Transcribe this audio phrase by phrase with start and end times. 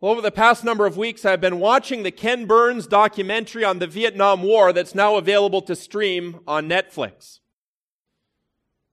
[0.00, 3.80] Well, over the past number of weeks, I've been watching the Ken Burns documentary on
[3.80, 7.40] the Vietnam War that's now available to stream on Netflix.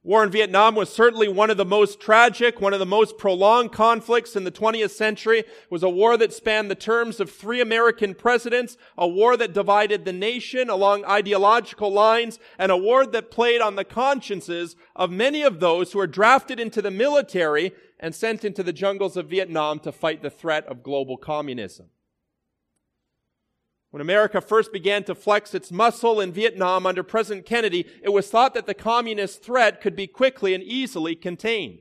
[0.06, 3.72] War in Vietnam was certainly one of the most tragic, one of the most prolonged
[3.72, 5.40] conflicts in the 20th century.
[5.40, 9.52] It was a war that spanned the terms of three American presidents, a war that
[9.52, 15.10] divided the nation along ideological lines, and a war that played on the consciences of
[15.10, 19.32] many of those who were drafted into the military and sent into the jungles of
[19.32, 21.88] Vietnam to fight the threat of global communism.
[23.96, 28.28] When America first began to flex its muscle in Vietnam under President Kennedy, it was
[28.28, 31.80] thought that the communist threat could be quickly and easily contained.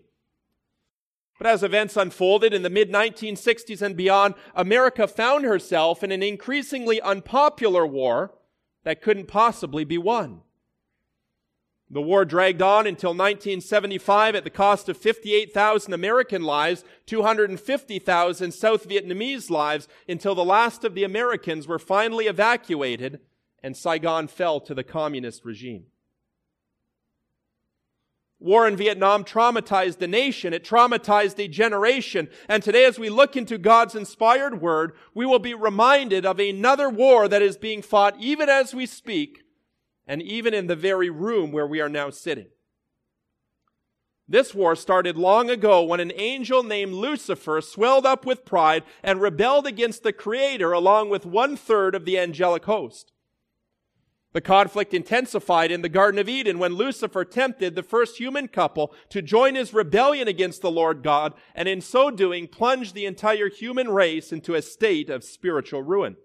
[1.39, 6.23] But as events unfolded in the mid 1960s and beyond, America found herself in an
[6.23, 8.33] increasingly unpopular war
[8.85, 10.43] that couldn't possibly be won.
[11.95, 18.89] The war dragged on until 1975 at the cost of 58,000 American lives, 250,000 South
[18.89, 23.21] Vietnamese lives, until the last of the Americans were finally evacuated
[23.63, 25.85] and Saigon fell to the communist regime.
[28.41, 30.53] War in Vietnam traumatized the nation.
[30.53, 32.29] It traumatized a generation.
[32.49, 36.91] And today, as we look into God's inspired word, we will be reminded of another
[36.91, 39.44] war that is being fought even as we speak
[40.07, 42.49] and even in the very room where we are now sitting.
[44.27, 49.21] This war started long ago when an angel named Lucifer swelled up with pride and
[49.21, 53.13] rebelled against the Creator along with one third of the angelic host.
[54.33, 58.93] The conflict intensified in the Garden of Eden when Lucifer tempted the first human couple
[59.11, 63.49] to join his rebellion against the Lord God and in so doing plunged the entire
[63.49, 66.17] human race into a state of spiritual ruin.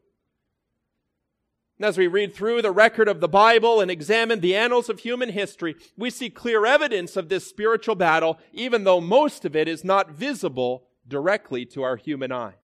[1.80, 5.00] And as we read through the record of the Bible and examine the annals of
[5.00, 9.70] human history, we see clear evidence of this spiritual battle, even though most of it
[9.70, 12.56] is not visible directly to our human eye.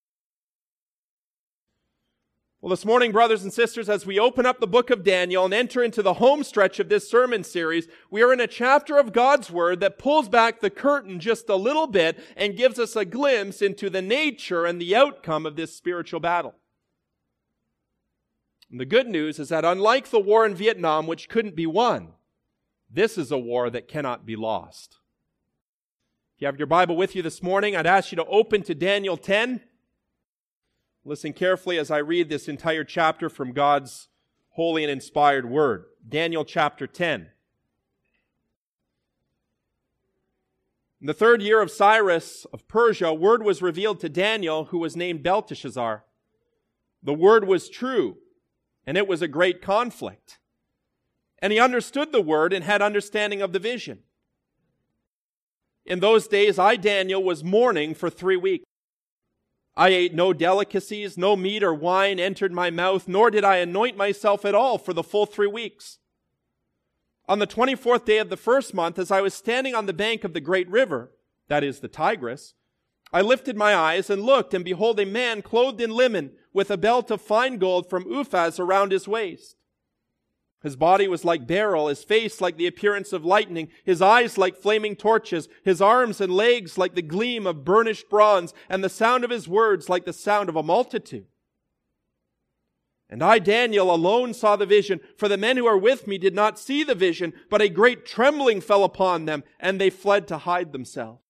[2.59, 5.53] Well, this morning, brothers and sisters, as we open up the book of Daniel and
[5.53, 9.13] enter into the home stretch of this sermon series, we are in a chapter of
[9.13, 13.05] God's Word that pulls back the curtain just a little bit and gives us a
[13.05, 16.55] glimpse into the nature and the outcome of this spiritual battle.
[18.75, 22.09] And the good news is that unlike the war in Vietnam, which couldn't be won,
[22.91, 24.97] this is a war that cannot be lost.
[26.35, 28.75] If you have your Bible with you this morning, I'd ask you to open to
[28.75, 29.61] Daniel 10.
[31.05, 34.09] Listen carefully as I read this entire chapter from God's
[34.49, 35.85] holy and inspired word.
[36.05, 37.29] Daniel chapter 10.
[40.99, 44.97] In the third year of Cyrus of Persia, word was revealed to Daniel, who was
[44.97, 46.03] named Belteshazzar.
[47.01, 48.17] The word was true
[48.85, 50.39] and it was a great conflict.
[51.39, 53.99] And he understood the word and had understanding of the vision.
[55.85, 58.65] In those days, I, Daniel, was mourning for three weeks.
[59.77, 63.97] I ate no delicacies, no meat or wine entered my mouth, nor did I anoint
[63.97, 65.99] myself at all for the full three weeks.
[67.27, 70.23] On the 24th day of the first month, as I was standing on the bank
[70.23, 71.11] of the great river,
[71.49, 72.53] that is the Tigris,
[73.11, 76.77] I lifted my eyes and looked, and behold, a man clothed in linen, with a
[76.77, 79.57] belt of fine gold from Uphaz around his waist.
[80.63, 84.55] His body was like beryl, his face like the appearance of lightning, his eyes like
[84.55, 89.25] flaming torches, his arms and legs like the gleam of burnished bronze, and the sound
[89.25, 91.27] of his words like the sound of a multitude.
[93.09, 96.33] And I, Daniel, alone saw the vision, for the men who are with me did
[96.33, 100.37] not see the vision, but a great trembling fell upon them, and they fled to
[100.37, 101.24] hide themselves.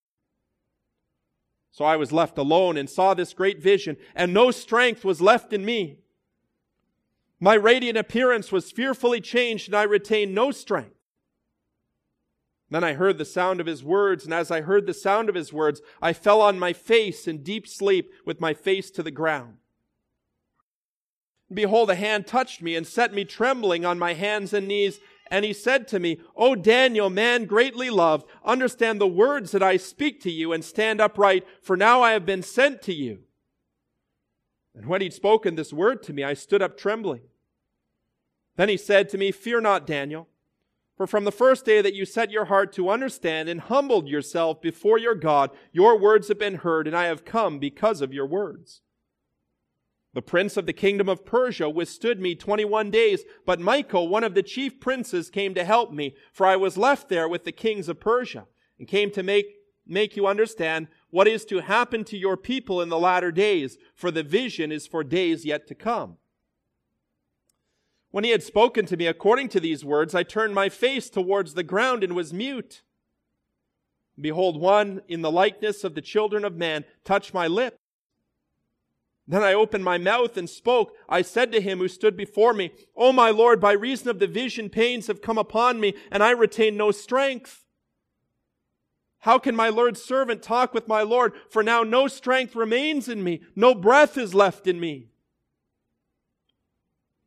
[1.75, 5.51] So I was left alone and saw this great vision, and no strength was left
[5.51, 5.97] in me.
[7.37, 10.95] My radiant appearance was fearfully changed, and I retained no strength.
[12.69, 15.35] Then I heard the sound of his words, and as I heard the sound of
[15.35, 19.11] his words, I fell on my face in deep sleep with my face to the
[19.11, 19.55] ground.
[21.53, 25.43] Behold, a hand touched me and set me trembling on my hands and knees, and
[25.43, 30.21] he said to me, O Daniel, man greatly loved, understand the words that I speak
[30.21, 33.19] to you and stand upright, for now I have been sent to you.
[34.75, 37.21] And when he'd spoken this word to me, I stood up trembling.
[38.55, 40.27] Then he said to me, Fear not, Daniel,
[40.95, 44.61] for from the first day that you set your heart to understand and humbled yourself
[44.61, 48.25] before your God, your words have been heard, and I have come because of your
[48.25, 48.81] words.
[50.15, 54.33] The prince of the kingdom of Persia withstood me 21 days, but Michael, one of
[54.33, 57.89] the chief princes, came to help me, for I was left there with the kings
[57.89, 58.47] of Persia,
[58.79, 59.45] and came to make,
[59.85, 64.09] make you understand what is to happen to your people in the latter days, for
[64.09, 66.15] the vision is for days yet to come.
[68.11, 71.55] When he had spoken to me according to these words, I turned my face towards
[71.55, 72.83] the ground and was mute.
[74.17, 77.75] Behold, one in the likeness of the children of man touched my lips.
[79.27, 80.93] Then I opened my mouth and spoke.
[81.09, 84.27] I said to him who stood before me, O my Lord, by reason of the
[84.27, 87.65] vision, pains have come upon me, and I retain no strength.
[89.19, 91.33] How can my Lord's servant talk with my Lord?
[91.49, 95.09] For now no strength remains in me, no breath is left in me.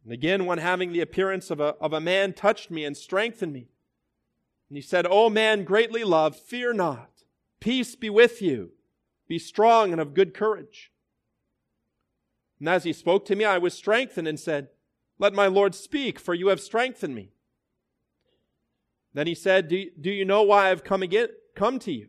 [0.04, 3.52] And again, one having the appearance of a, of a man touched me and strengthened
[3.52, 3.68] me.
[4.70, 7.10] And he said, O man greatly loved, fear not.
[7.58, 8.70] Peace be with you.
[9.26, 10.92] Be strong and of good courage.
[12.58, 14.68] And as he spoke to me, I was strengthened and said,
[15.18, 17.32] Let my Lord speak, for you have strengthened me.
[19.14, 22.08] Then he said, Do, do you know why I've come again, come to you?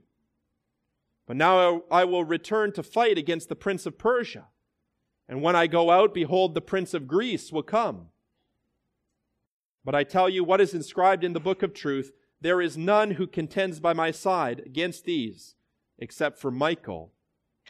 [1.27, 4.47] But now I will return to fight against the prince of Persia.
[5.27, 8.07] And when I go out, behold, the prince of Greece will come.
[9.85, 12.11] But I tell you what is inscribed in the book of truth
[12.41, 15.55] there is none who contends by my side against these,
[15.97, 17.11] except for Michael,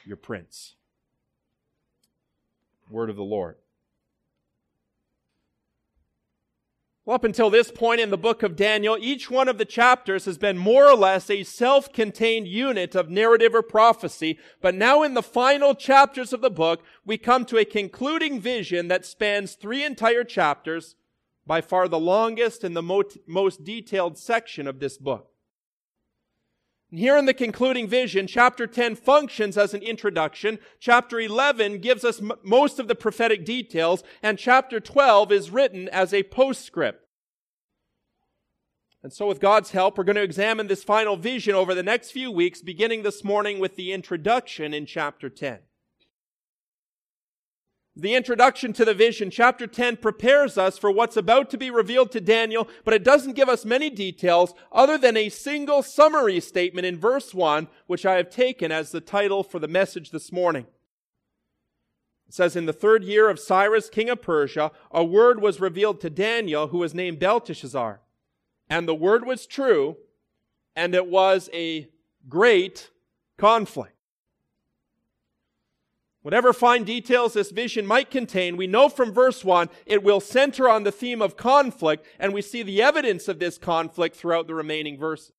[0.05, 0.75] your prince.
[2.89, 3.55] Word of the Lord.
[7.05, 10.25] Well, up until this point in the book of Daniel, each one of the chapters
[10.25, 14.37] has been more or less a self-contained unit of narrative or prophecy.
[14.61, 18.89] But now in the final chapters of the book, we come to a concluding vision
[18.89, 20.95] that spans three entire chapters,
[21.47, 22.83] by far the longest and the
[23.27, 25.28] most detailed section of this book.
[26.91, 30.57] Here in the concluding vision, chapter 10 functions as an introduction.
[30.79, 35.87] Chapter 11 gives us m- most of the prophetic details, and chapter 12 is written
[35.89, 37.05] as a postscript.
[39.03, 42.11] And so, with God's help, we're going to examine this final vision over the next
[42.11, 45.59] few weeks, beginning this morning with the introduction in chapter 10.
[48.01, 52.11] The introduction to the vision, chapter 10, prepares us for what's about to be revealed
[52.13, 56.85] to Daniel, but it doesn't give us many details other than a single summary statement
[56.85, 60.65] in verse 1, which I have taken as the title for the message this morning.
[62.29, 65.99] It says, In the third year of Cyrus, king of Persia, a word was revealed
[65.99, 67.99] to Daniel, who was named Belteshazzar.
[68.69, 69.97] And the word was true,
[70.73, 71.89] and it was a
[72.29, 72.91] great
[73.37, 73.98] conflict.
[76.21, 80.67] Whatever fine details this vision might contain, we know from verse 1 it will center
[80.67, 84.55] on the theme of conflict, and we see the evidence of this conflict throughout the
[84.55, 85.31] remaining verses.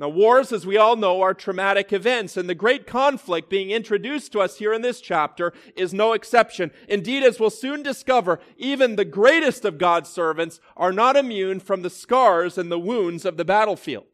[0.00, 4.30] Now, wars, as we all know, are traumatic events, and the great conflict being introduced
[4.32, 6.70] to us here in this chapter is no exception.
[6.88, 11.82] Indeed, as we'll soon discover, even the greatest of God's servants are not immune from
[11.82, 14.04] the scars and the wounds of the battlefield.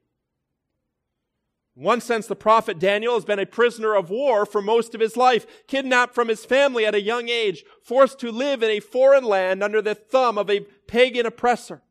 [1.74, 5.16] One sense, the prophet Daniel has been a prisoner of war for most of his
[5.16, 9.24] life, kidnapped from his family at a young age, forced to live in a foreign
[9.24, 11.82] land under the thumb of a pagan oppressor.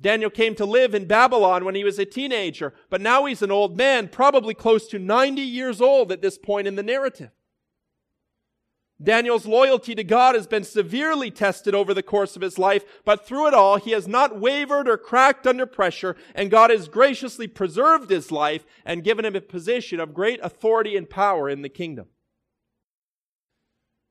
[0.00, 3.52] Daniel came to live in Babylon when he was a teenager, but now he's an
[3.52, 7.30] old man, probably close to 90 years old at this point in the narrative.
[9.02, 13.26] Daniel's loyalty to God has been severely tested over the course of his life, but
[13.26, 17.46] through it all, he has not wavered or cracked under pressure, and God has graciously
[17.46, 21.68] preserved his life and given him a position of great authority and power in the
[21.68, 22.06] kingdom.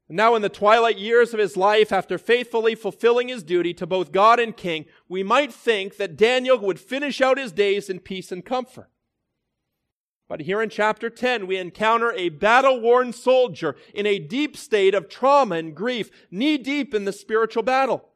[0.09, 4.11] Now, in the twilight years of his life, after faithfully fulfilling his duty to both
[4.11, 8.29] God and king, we might think that Daniel would finish out his days in peace
[8.29, 8.89] and comfort.
[10.31, 14.95] But here in chapter 10, we encounter a battle worn soldier in a deep state
[14.95, 18.07] of trauma and grief, knee deep in the spiritual battle.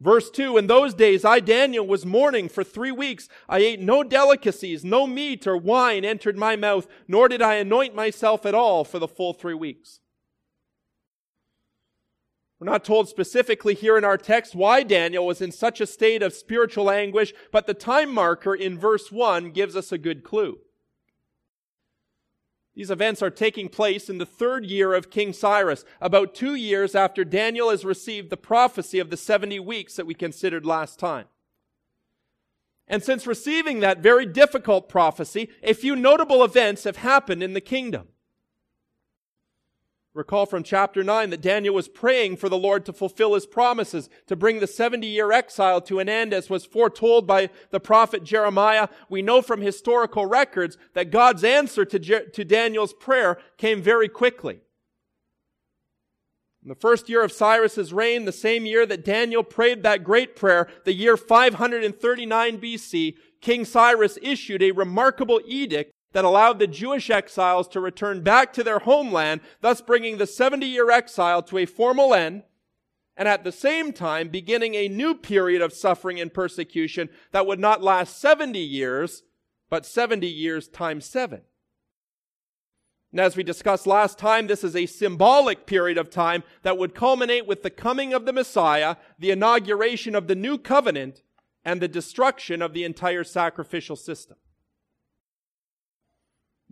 [0.00, 3.28] Verse 2 In those days, I, Daniel, was mourning for three weeks.
[3.48, 7.92] I ate no delicacies, no meat or wine entered my mouth, nor did I anoint
[7.92, 9.98] myself at all for the full three weeks.
[12.62, 16.22] We're not told specifically here in our text why Daniel was in such a state
[16.22, 20.60] of spiritual anguish, but the time marker in verse 1 gives us a good clue.
[22.76, 26.94] These events are taking place in the third year of King Cyrus, about two years
[26.94, 31.26] after Daniel has received the prophecy of the 70 weeks that we considered last time.
[32.86, 37.60] And since receiving that very difficult prophecy, a few notable events have happened in the
[37.60, 38.10] kingdom.
[40.14, 44.10] Recall from chapter 9 that Daniel was praying for the Lord to fulfill his promises,
[44.26, 48.22] to bring the 70 year exile to an end as was foretold by the prophet
[48.22, 48.88] Jeremiah.
[49.08, 54.08] We know from historical records that God's answer to, Je- to Daniel's prayer came very
[54.08, 54.60] quickly.
[56.62, 60.36] In the first year of Cyrus's reign, the same year that Daniel prayed that great
[60.36, 67.10] prayer, the year 539 BC, King Cyrus issued a remarkable edict that allowed the Jewish
[67.10, 71.66] exiles to return back to their homeland, thus bringing the 70 year exile to a
[71.66, 72.42] formal end,
[73.16, 77.60] and at the same time beginning a new period of suffering and persecution that would
[77.60, 79.22] not last 70 years,
[79.68, 81.42] but 70 years times seven.
[83.12, 86.94] And as we discussed last time, this is a symbolic period of time that would
[86.94, 91.22] culminate with the coming of the Messiah, the inauguration of the new covenant,
[91.62, 94.38] and the destruction of the entire sacrificial system.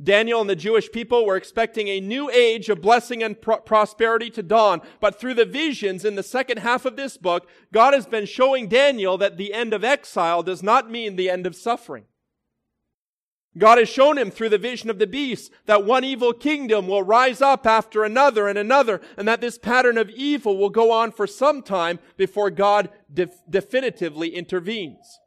[0.02, 4.30] Daniel and the Jewish people were expecting a new age of blessing and pro- prosperity
[4.30, 8.06] to dawn, but through the visions in the second half of this book, God has
[8.06, 12.04] been showing Daniel that the end of exile does not mean the end of suffering.
[13.58, 17.02] God has shown him through the vision of the beast that one evil kingdom will
[17.02, 21.10] rise up after another and another, and that this pattern of evil will go on
[21.12, 25.19] for some time before God def- definitively intervenes.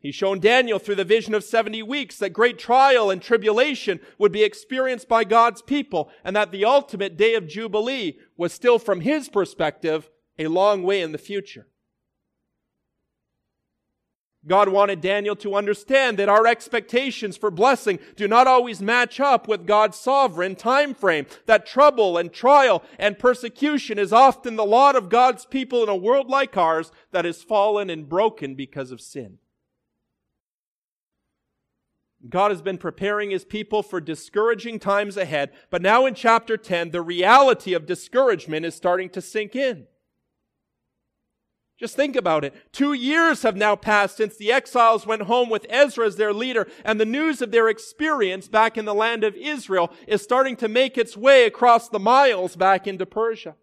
[0.00, 4.32] He's shown Daniel through the vision of 70 weeks that great trial and tribulation would
[4.32, 9.02] be experienced by God's people, and that the ultimate day of Jubilee was still, from
[9.02, 11.66] his perspective, a long way in the future.
[14.46, 19.46] God wanted Daniel to understand that our expectations for blessing do not always match up
[19.46, 24.96] with God's sovereign time frame, that trouble and trial and persecution is often the lot
[24.96, 29.02] of God's people in a world like ours that is fallen and broken because of
[29.02, 29.39] sin.
[32.28, 36.90] God has been preparing his people for discouraging times ahead, but now in chapter 10,
[36.90, 39.86] the reality of discouragement is starting to sink in.
[41.78, 42.54] Just think about it.
[42.72, 46.68] Two years have now passed since the exiles went home with Ezra as their leader,
[46.84, 50.68] and the news of their experience back in the land of Israel is starting to
[50.68, 53.56] make its way across the miles back into Persia.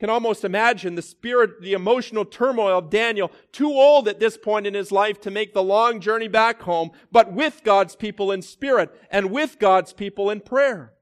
[0.00, 4.66] Can almost imagine the spirit, the emotional turmoil of Daniel, too old at this point
[4.66, 8.42] in his life to make the long journey back home, but with God's people in
[8.42, 10.92] spirit and with God's people in prayer.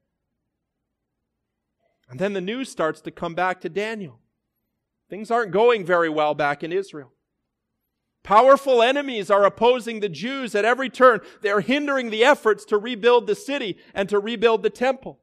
[2.08, 4.20] And then the news starts to come back to Daniel.
[5.10, 7.12] Things aren't going very well back in Israel.
[8.22, 11.20] Powerful enemies are opposing the Jews at every turn.
[11.42, 15.20] They're hindering the efforts to rebuild the city and to rebuild the temple.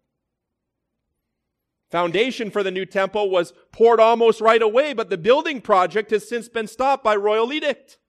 [1.94, 6.28] Foundation for the new temple was poured almost right away, but the building project has
[6.28, 8.00] since been stopped by royal edict.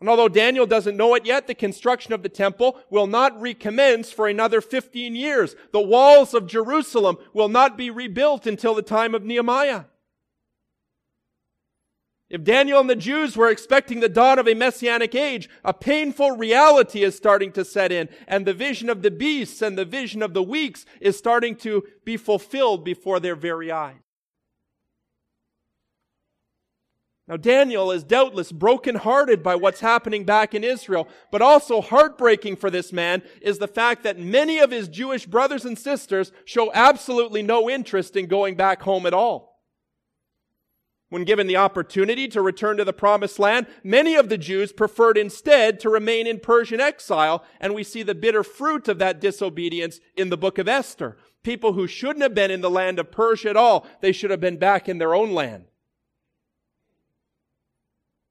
[0.00, 4.10] And although Daniel doesn't know it yet, the construction of the temple will not recommence
[4.10, 5.54] for another 15 years.
[5.74, 9.84] The walls of Jerusalem will not be rebuilt until the time of Nehemiah.
[12.30, 16.36] If Daniel and the Jews were expecting the dawn of a messianic age, a painful
[16.36, 20.22] reality is starting to set in, and the vision of the beasts and the vision
[20.22, 23.96] of the weeks is starting to be fulfilled before their very eyes.
[27.26, 32.70] Now, Daniel is doubtless brokenhearted by what's happening back in Israel, but also heartbreaking for
[32.70, 37.42] this man is the fact that many of his Jewish brothers and sisters show absolutely
[37.42, 39.49] no interest in going back home at all.
[41.10, 45.18] When given the opportunity to return to the promised land, many of the Jews preferred
[45.18, 49.98] instead to remain in Persian exile, and we see the bitter fruit of that disobedience
[50.16, 51.16] in the book of Esther.
[51.42, 54.40] People who shouldn't have been in the land of Persia at all, they should have
[54.40, 55.64] been back in their own land.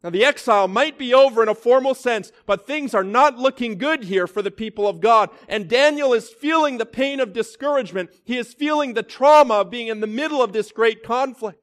[0.02, 3.78] Now, the exile might be over in a formal sense, but things are not looking
[3.78, 5.30] good here for the people of God.
[5.50, 8.10] And Daniel is feeling the pain of discouragement.
[8.24, 11.60] He is feeling the trauma of being in the middle of this great conflict.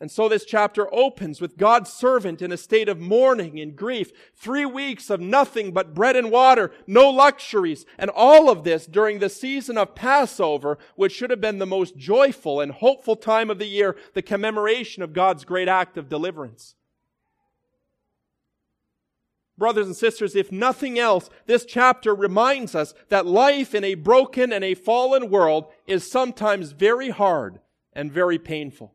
[0.00, 4.10] And so this chapter opens with God's servant in a state of mourning and grief.
[4.34, 9.18] Three weeks of nothing but bread and water, no luxuries, and all of this during
[9.18, 13.58] the season of Passover, which should have been the most joyful and hopeful time of
[13.58, 16.76] the year, the commemoration of God's great act of deliverance.
[19.58, 24.50] Brothers and sisters, if nothing else, this chapter reminds us that life in a broken
[24.50, 27.60] and a fallen world is sometimes very hard
[27.92, 28.94] and very painful.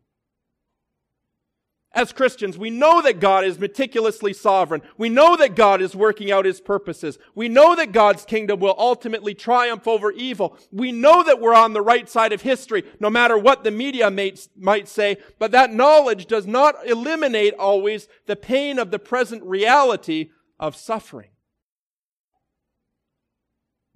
[1.96, 4.82] As Christians, we know that God is meticulously sovereign.
[4.98, 7.18] We know that God is working out his purposes.
[7.34, 10.58] We know that God's kingdom will ultimately triumph over evil.
[10.74, 14.12] We know that we're on the right side of history, no matter what the media
[14.12, 20.32] might say, but that knowledge does not eliminate always the pain of the present reality
[20.60, 21.30] of suffering.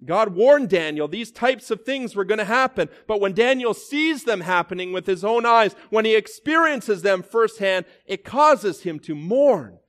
[0.05, 2.89] God warned Daniel these types of things were going to happen.
[3.05, 7.85] But when Daniel sees them happening with his own eyes, when he experiences them firsthand,
[8.05, 9.79] it causes him to mourn,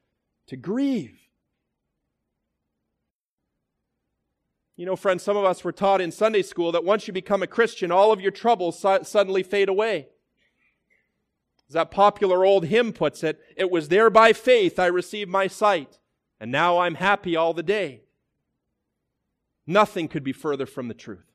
[0.49, 1.17] to grieve.
[4.77, 7.43] You know, friends, some of us were taught in Sunday school that once you become
[7.43, 10.09] a Christian, all of your troubles su- suddenly fade away.
[11.69, 15.47] As that popular old hymn puts it, it was there by faith I received my
[15.47, 15.99] sight,
[16.41, 18.05] and now I'm happy all the day.
[19.67, 21.31] Nothing could be further from the truth.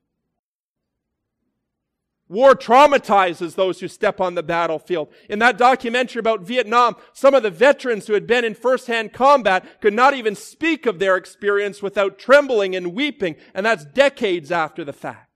[2.27, 5.10] War traumatizes those who step on the battlefield.
[5.29, 9.79] In that documentary about Vietnam, some of the veterans who had been in first-hand combat
[9.79, 14.84] could not even speak of their experience without trembling and weeping, and that's decades after
[14.84, 15.29] the fact.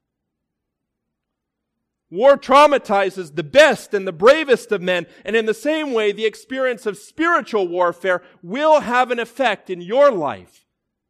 [2.09, 6.25] War traumatizes the best and the bravest of men, and in the same way, the
[6.25, 10.65] experience of spiritual warfare will have an effect in your life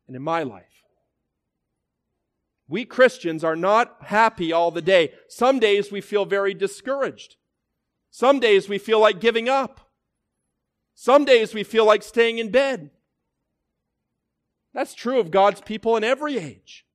[0.07, 0.65] and in my life.
[2.69, 5.13] We Christians are not happy all the day.
[5.27, 7.35] Some days we feel very discouraged.
[8.11, 9.89] Some days we feel like giving up.
[10.93, 12.91] Some days we feel like staying in bed.
[14.71, 16.85] That's true of God's people in every age.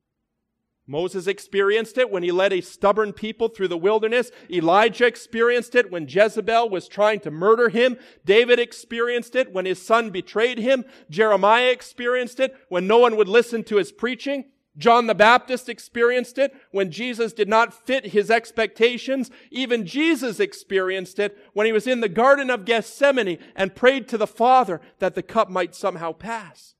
[0.87, 4.31] Moses experienced it when he led a stubborn people through the wilderness.
[4.51, 7.97] Elijah experienced it when Jezebel was trying to murder him.
[8.25, 10.85] David experienced it when his son betrayed him.
[11.11, 14.45] Jeremiah experienced it when no one would listen to his preaching.
[14.77, 19.31] John the Baptist experienced it when Jesus did not fit his expectations.
[19.51, 24.19] Even Jesus experienced it when he was in the Garden of Gethsemane and prayed to
[24.19, 26.75] the Father that the cup might somehow pass.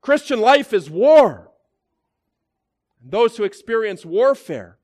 [0.00, 1.52] Christian life is war.
[3.00, 4.78] And those who experience warfare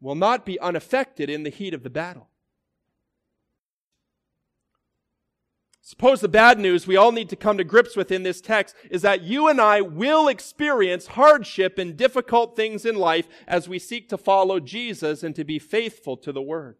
[0.00, 2.28] will not be unaffected in the heat of the battle.
[5.86, 8.74] Suppose the bad news we all need to come to grips with in this text
[8.90, 13.78] is that you and I will experience hardship and difficult things in life as we
[13.78, 16.78] seek to follow Jesus and to be faithful to the Word.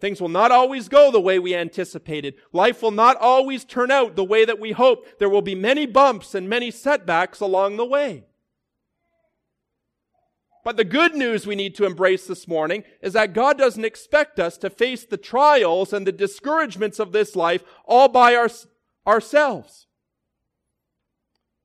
[0.00, 2.36] Things will not always go the way we anticipated.
[2.54, 5.18] Life will not always turn out the way that we hoped.
[5.18, 8.24] There will be many bumps and many setbacks along the way.
[10.66, 14.40] But the good news we need to embrace this morning is that God doesn't expect
[14.40, 18.48] us to face the trials and the discouragements of this life all by our,
[19.06, 19.86] ourselves.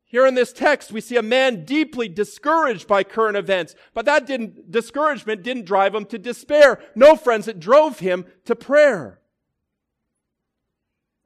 [0.06, 4.28] Here in this text, we see a man deeply discouraged by current events, but that
[4.28, 6.80] didn't, discouragement didn't drive him to despair.
[6.94, 9.21] No, friends, it drove him to prayer.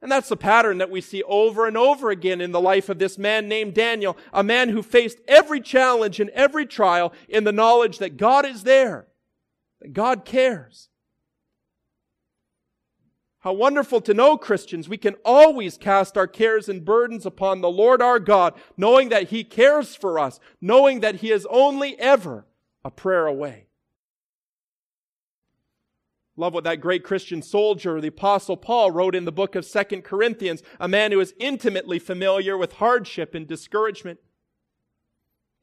[0.06, 3.00] And that's the pattern that we see over and over again in the life of
[3.00, 7.50] this man named Daniel, a man who faced every challenge and every trial in the
[7.50, 9.08] knowledge that God is there,
[9.80, 10.90] that God cares.
[13.40, 17.68] How wonderful to know, Christians, we can always cast our cares and burdens upon the
[17.68, 22.46] Lord our God, knowing that He cares for us, knowing that He is only ever
[22.84, 23.65] a prayer away.
[26.36, 30.02] Love what that great Christian soldier, the apostle Paul, wrote in the book of Second
[30.02, 34.18] Corinthians, a man who is intimately familiar with hardship and discouragement.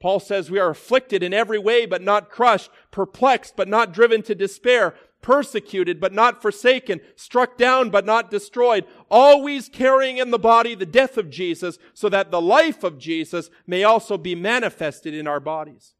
[0.01, 4.23] Paul says we are afflicted in every way, but not crushed, perplexed, but not driven
[4.23, 10.39] to despair, persecuted, but not forsaken, struck down, but not destroyed, always carrying in the
[10.39, 15.13] body the death of Jesus, so that the life of Jesus may also be manifested
[15.13, 15.93] in our bodies.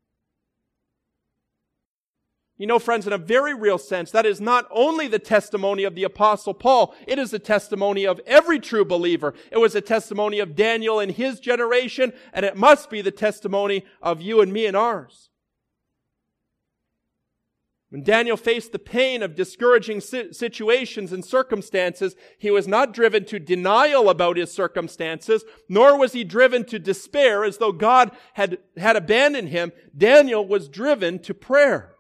[2.64, 5.96] You know, friends, in a very real sense, that is not only the testimony of
[5.96, 9.34] the apostle Paul, it is the testimony of every true believer.
[9.52, 13.84] It was a testimony of Daniel in his generation, and it must be the testimony
[14.02, 15.28] of you and me and ours.
[17.90, 23.40] When Daniel faced the pain of discouraging situations and circumstances, he was not driven to
[23.40, 28.96] denial about his circumstances, nor was he driven to despair as though God had, had
[28.96, 29.74] abandoned him.
[29.98, 31.93] Daniel was driven to prayer.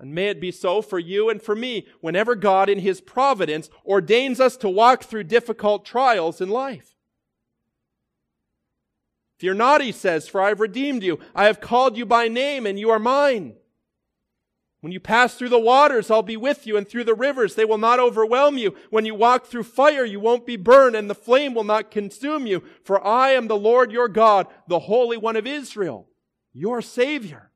[0.00, 3.68] And may it be so for you and for me whenever God in His providence
[3.84, 6.96] ordains us to walk through difficult trials in life.
[9.38, 11.20] Fear not, he says, for I have redeemed you.
[11.34, 13.56] I have called you by name and you are mine.
[14.80, 17.66] When you pass through the waters, I'll be with you, and through the rivers, they
[17.66, 18.74] will not overwhelm you.
[18.88, 22.46] When you walk through fire, you won't be burned, and the flame will not consume
[22.46, 22.62] you.
[22.82, 26.08] For I am the Lord your God, the Holy One of Israel,
[26.54, 27.49] your Savior.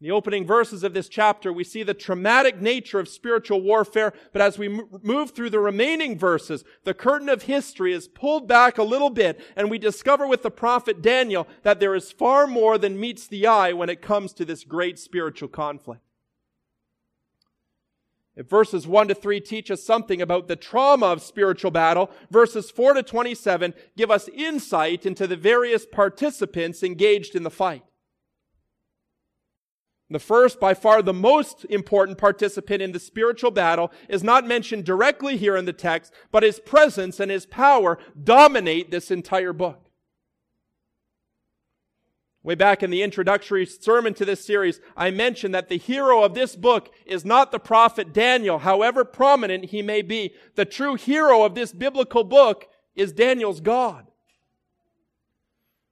[0.00, 4.14] In the opening verses of this chapter, we see the traumatic nature of spiritual warfare,
[4.32, 8.78] but as we move through the remaining verses, the curtain of history is pulled back
[8.78, 12.78] a little bit, and we discover with the prophet Daniel that there is far more
[12.78, 16.00] than meets the eye when it comes to this great spiritual conflict.
[18.36, 22.70] If verses 1 to 3 teach us something about the trauma of spiritual battle, verses
[22.70, 27.82] 4 to 27 give us insight into the various participants engaged in the fight.
[30.10, 34.84] The first, by far the most important participant in the spiritual battle is not mentioned
[34.84, 39.86] directly here in the text, but his presence and his power dominate this entire book.
[42.42, 46.34] Way back in the introductory sermon to this series, I mentioned that the hero of
[46.34, 50.34] this book is not the prophet Daniel, however prominent he may be.
[50.56, 54.09] The true hero of this biblical book is Daniel's God.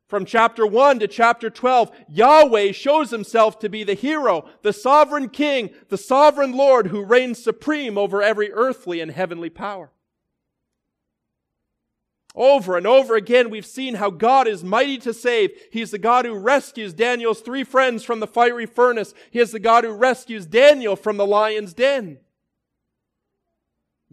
[0.08, 5.28] From chapter 1 to chapter 12, Yahweh shows himself to be the hero, the sovereign
[5.28, 9.92] king, the sovereign Lord who reigns supreme over every earthly and heavenly power.
[12.34, 15.50] Over and over again, we've seen how God is mighty to save.
[15.70, 19.12] He's the God who rescues Daniel's three friends from the fiery furnace.
[19.30, 22.18] He is the God who rescues Daniel from the lion's den.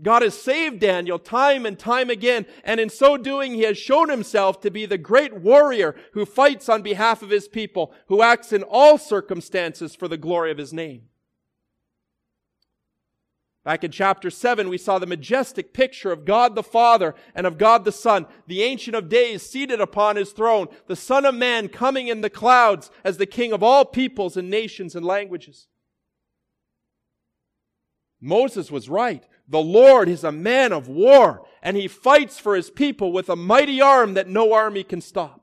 [0.02, 4.10] God has saved Daniel time and time again, and in so doing, he has shown
[4.10, 8.52] himself to be the great warrior who fights on behalf of his people, who acts
[8.52, 11.04] in all circumstances for the glory of his name.
[13.64, 17.58] Back in chapter 7, we saw the majestic picture of God the Father and of
[17.58, 21.70] God the Son, the Ancient of Days seated upon his throne, the Son of Man
[21.70, 25.68] coming in the clouds as the King of all peoples and nations and languages.
[28.22, 29.26] Moses was right.
[29.48, 33.36] The Lord is a man of war, and he fights for his people with a
[33.36, 35.42] mighty arm that no army can stop.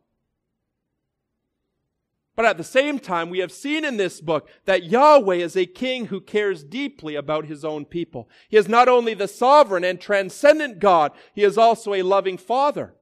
[2.34, 5.66] But at the same time, we have seen in this book that Yahweh is a
[5.66, 8.28] king who cares deeply about his own people.
[8.48, 12.94] He is not only the sovereign and transcendent God, he is also a loving father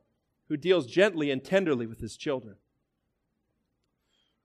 [0.49, 2.57] who deals gently and tenderly with his children.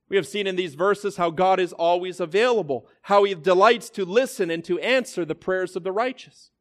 [0.10, 4.06] We have seen in these verses how God is always available, how he delights to
[4.06, 6.52] listen and to answer the prayers of the righteous.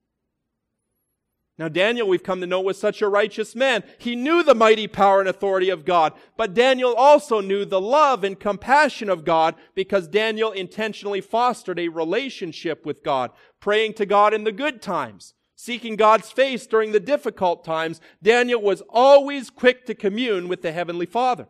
[1.56, 3.84] Now, Daniel, we've come to know, was such a righteous man.
[3.98, 8.24] He knew the mighty power and authority of God, but Daniel also knew the love
[8.24, 13.30] and compassion of God because Daniel intentionally fostered a relationship with God,
[13.60, 18.00] praying to God in the good times, seeking God's face during the difficult times.
[18.20, 21.46] Daniel was always quick to commune with the Heavenly Father.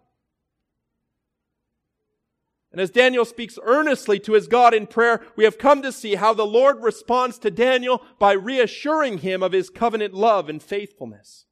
[2.74, 6.16] And as Daniel speaks earnestly to his God in prayer, we have come to see
[6.16, 11.46] how the Lord responds to Daniel by reassuring him of his covenant love and faithfulness.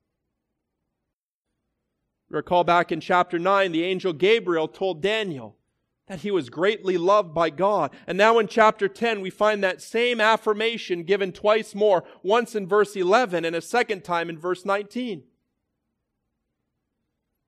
[2.29, 5.57] Recall back in chapter 9, the angel Gabriel told Daniel
[6.09, 7.93] that he was greatly loved by God.
[8.09, 12.67] And now in chapter 10, we find that same affirmation given twice more, once in
[12.67, 15.23] verse 11 and a second time in verse 19.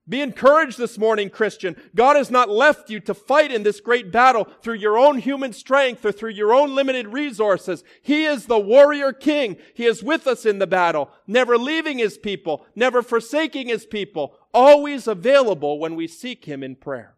[0.07, 1.77] Be encouraged this morning, Christian.
[1.95, 5.55] God has not left you to fight in this great battle through your own human
[5.55, 7.83] strength or through your own limited resources.
[8.03, 9.57] He is the warrior king.
[9.73, 14.37] He is with us in the battle, never leaving his people, never forsaking his people,
[14.53, 17.14] always available when we seek him in prayer.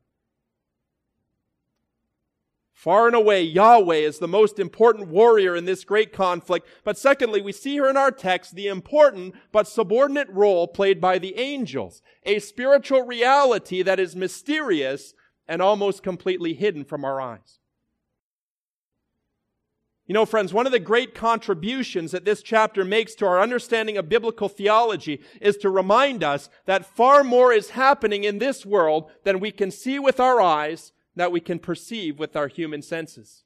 [2.76, 6.68] Far and away, Yahweh is the most important warrior in this great conflict.
[6.84, 11.18] But secondly, we see here in our text the important but subordinate role played by
[11.18, 15.14] the angels, a spiritual reality that is mysterious
[15.48, 17.60] and almost completely hidden from our eyes.
[20.06, 23.96] You know, friends, one of the great contributions that this chapter makes to our understanding
[23.96, 29.10] of biblical theology is to remind us that far more is happening in this world
[29.24, 33.42] than we can see with our eyes that we can perceive with our human senses.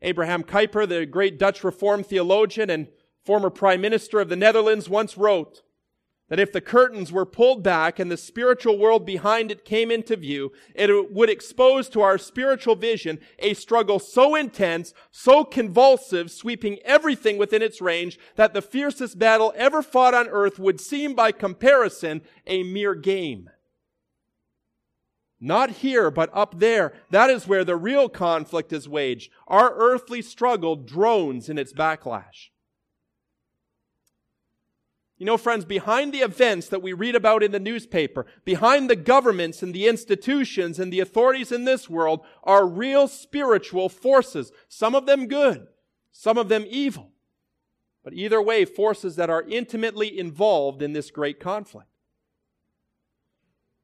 [0.00, 2.88] Abraham Kuyper, the great Dutch Reformed theologian and
[3.24, 5.62] former Prime Minister of the Netherlands, once wrote
[6.30, 10.16] that if the curtains were pulled back and the spiritual world behind it came into
[10.16, 16.78] view, it would expose to our spiritual vision a struggle so intense, so convulsive, sweeping
[16.84, 21.32] everything within its range, that the fiercest battle ever fought on earth would seem by
[21.32, 23.50] comparison a mere game.
[25.40, 26.92] Not here, but up there.
[27.10, 29.32] That is where the real conflict is waged.
[29.48, 32.50] Our earthly struggle drones in its backlash.
[35.16, 38.96] You know, friends, behind the events that we read about in the newspaper, behind the
[38.96, 44.50] governments and the institutions and the authorities in this world are real spiritual forces.
[44.68, 45.66] Some of them good,
[46.10, 47.12] some of them evil.
[48.02, 51.88] But either way, forces that are intimately involved in this great conflict.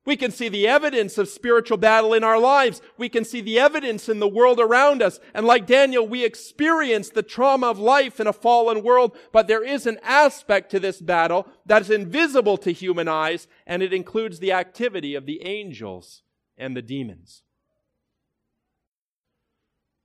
[0.07, 2.81] We can see the evidence of spiritual battle in our lives.
[2.97, 5.19] We can see the evidence in the world around us.
[5.35, 9.65] And like Daniel, we experience the trauma of life in a fallen world, but there
[9.65, 14.39] is an aspect to this battle that is invisible to human eyes, and it includes
[14.39, 16.23] the activity of the angels
[16.57, 17.43] and the demons.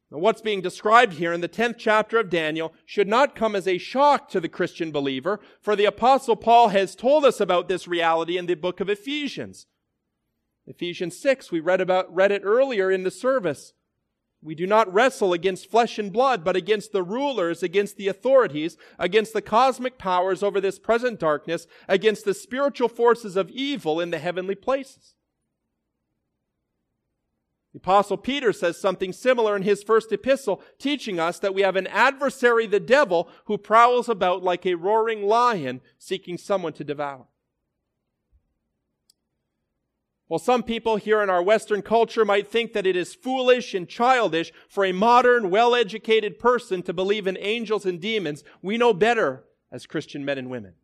[0.09, 3.67] Now, what's being described here in the 10th chapter of Daniel should not come as
[3.67, 7.87] a shock to the Christian believer, for the apostle Paul has told us about this
[7.87, 9.67] reality in the book of Ephesians.
[10.71, 13.73] Ephesians 6, we read about, read it earlier in the service.
[14.41, 18.77] We do not wrestle against flesh and blood, but against the rulers, against the authorities,
[18.97, 24.11] against the cosmic powers over this present darkness, against the spiritual forces of evil in
[24.11, 25.13] the heavenly places.
[27.73, 31.75] The apostle Peter says something similar in his first epistle, teaching us that we have
[31.75, 37.27] an adversary, the devil, who prowls about like a roaring lion, seeking someone to devour.
[40.31, 43.85] Well, some people here in our Western culture might think that it is foolish and
[43.85, 48.45] childish for a modern, well-educated person to believe in angels and demons.
[48.61, 50.75] We know better as Christian men and women.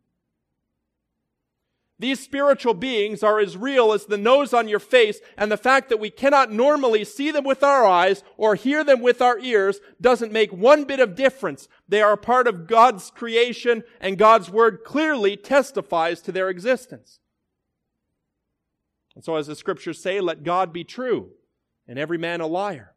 [1.98, 5.88] These spiritual beings are as real as the nose on your face, and the fact
[5.88, 9.80] that we cannot normally see them with our eyes or hear them with our ears
[9.98, 11.68] doesn't make one bit of difference.
[11.88, 17.20] They are a part of God's creation, and God's word clearly testifies to their existence.
[19.18, 21.30] And so, as the scriptures say, let God be true
[21.88, 22.94] and every man a liar.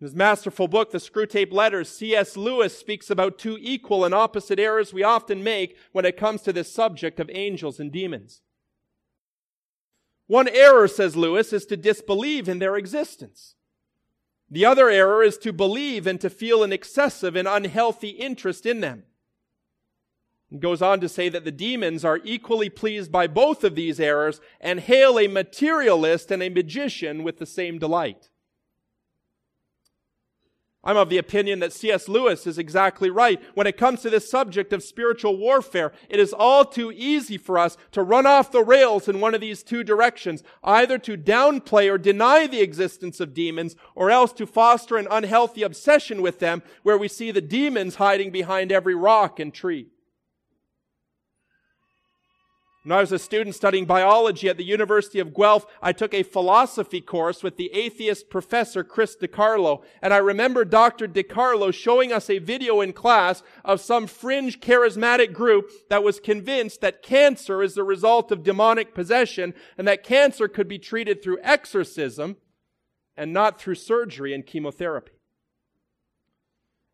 [0.00, 2.34] In his masterful book, The Screwtape Letters, C.S.
[2.34, 6.54] Lewis speaks about two equal and opposite errors we often make when it comes to
[6.54, 8.40] this subject of angels and demons.
[10.26, 13.56] One error, says Lewis, is to disbelieve in their existence.
[14.50, 18.80] The other error is to believe and to feel an excessive and unhealthy interest in
[18.80, 19.02] them.
[20.52, 23.98] He goes on to say that the demons are equally pleased by both of these
[23.98, 28.28] errors and hail a materialist and a magician with the same delight.
[30.84, 32.06] I'm of the opinion that C.S.
[32.06, 33.40] Lewis is exactly right.
[33.54, 37.56] When it comes to this subject of spiritual warfare, it is all too easy for
[37.58, 41.90] us to run off the rails in one of these two directions, either to downplay
[41.90, 46.62] or deny the existence of demons, or else to foster an unhealthy obsession with them,
[46.82, 49.86] where we see the demons hiding behind every rock and tree.
[52.84, 56.24] When I was a student studying biology at the University of Guelph, I took a
[56.24, 59.84] philosophy course with the atheist professor Chris DiCarlo.
[60.02, 61.06] And I remember Dr.
[61.06, 66.80] DiCarlo showing us a video in class of some fringe charismatic group that was convinced
[66.80, 71.38] that cancer is the result of demonic possession and that cancer could be treated through
[71.44, 72.36] exorcism
[73.16, 75.12] and not through surgery and chemotherapy.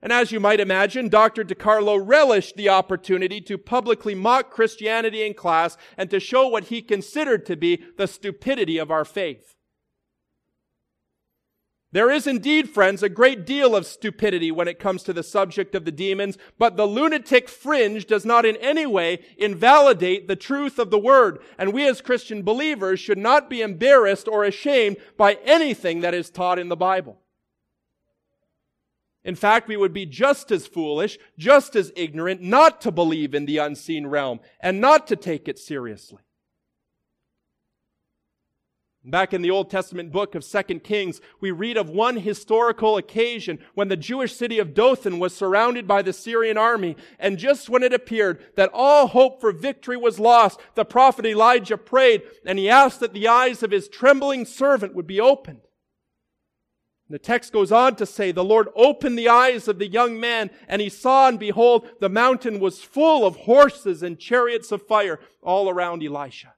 [0.00, 1.42] And as you might imagine, Dr.
[1.42, 6.82] DiCarlo relished the opportunity to publicly mock Christianity in class and to show what he
[6.82, 9.56] considered to be the stupidity of our faith.
[11.90, 15.74] There is indeed, friends, a great deal of stupidity when it comes to the subject
[15.74, 20.78] of the demons, but the lunatic fringe does not in any way invalidate the truth
[20.78, 21.38] of the word.
[21.56, 26.28] And we as Christian believers should not be embarrassed or ashamed by anything that is
[26.28, 27.20] taught in the Bible.
[29.24, 33.46] In fact, we would be just as foolish, just as ignorant not to believe in
[33.46, 36.22] the unseen realm and not to take it seriously.
[39.04, 43.58] Back in the Old Testament book of 2 Kings, we read of one historical occasion
[43.74, 46.96] when the Jewish city of Dothan was surrounded by the Syrian army.
[47.18, 51.78] And just when it appeared that all hope for victory was lost, the prophet Elijah
[51.78, 55.67] prayed and he asked that the eyes of his trembling servant would be opened.
[57.10, 60.50] The text goes on to say, the Lord opened the eyes of the young man
[60.68, 65.18] and he saw and behold, the mountain was full of horses and chariots of fire
[65.42, 66.54] all around Elisha.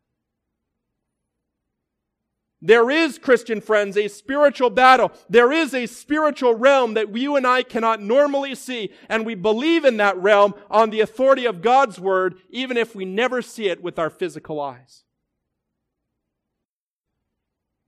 [2.63, 5.13] There is, Christian friends, a spiritual battle.
[5.31, 9.87] There is a spiritual realm that you and I cannot normally see, and we believe
[9.87, 13.83] in that realm on the authority of God's word, even if we never see it
[13.83, 15.05] with our physical eyes.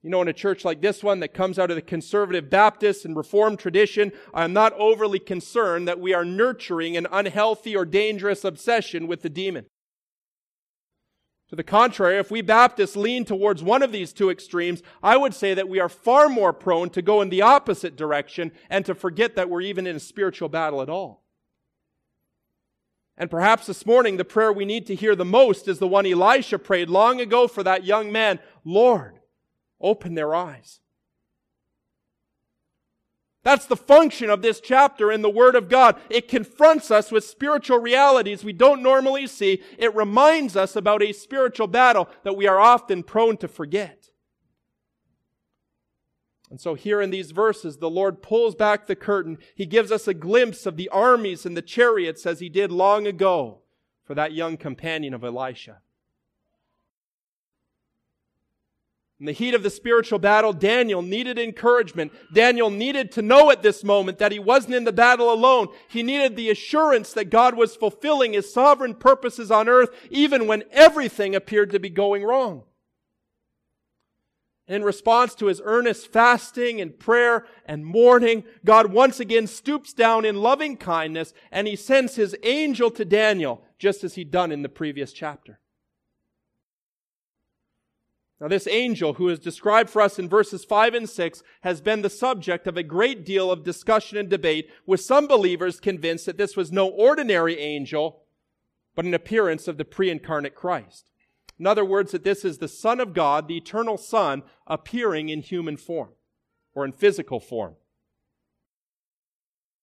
[0.02, 3.04] You know, in a church like this one that comes out of the conservative Baptist
[3.04, 8.44] and Reformed tradition, I'm not overly concerned that we are nurturing an unhealthy or dangerous
[8.44, 9.66] obsession with the demon.
[11.50, 15.34] To the contrary, if we Baptists lean towards one of these two extremes, I would
[15.34, 18.94] say that we are far more prone to go in the opposite direction and to
[18.94, 21.22] forget that we're even in a spiritual battle at all.
[23.16, 26.06] And perhaps this morning, the prayer we need to hear the most is the one
[26.06, 28.40] Elisha prayed long ago for that young man.
[28.64, 29.20] Lord,
[29.83, 30.81] open their eyes.
[33.45, 36.01] That's the function of this chapter in the Word of God.
[36.09, 39.61] It confronts us with spiritual realities we don't normally see.
[39.79, 44.11] It reminds us about a spiritual battle that we are often prone to forget.
[46.51, 49.38] And so here in these verses, the Lord pulls back the curtain.
[49.55, 53.07] He gives us a glimpse of the armies and the chariots as he did long
[53.07, 53.62] ago
[54.05, 55.82] for that young companion of Elisha.
[59.22, 62.11] In the heat of the spiritual battle, Daniel needed encouragement.
[62.35, 65.68] Daniel needed to know at this moment that he wasn't in the battle alone.
[65.87, 70.64] He needed the assurance that God was fulfilling his sovereign purposes on earth even when
[70.72, 72.64] everything appeared to be going wrong.
[74.66, 80.24] In response to his earnest fasting and prayer and mourning, God once again stoops down
[80.24, 84.62] in loving kindness and he sends his angel to Daniel, just as he'd done in
[84.62, 85.61] the previous chapter.
[88.42, 92.02] Now, this angel, who is described for us in verses 5 and 6, has been
[92.02, 96.38] the subject of a great deal of discussion and debate, with some believers convinced that
[96.38, 98.24] this was no ordinary angel,
[98.96, 101.09] but an appearance of the pre incarnate Christ.
[101.57, 105.40] In other words, that this is the Son of God, the eternal Son, appearing in
[105.40, 106.11] human form
[106.74, 107.76] or in physical form.